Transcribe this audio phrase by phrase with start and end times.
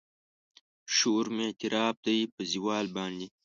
[0.95, 3.27] شور مې اعتراف دی په زوال باندې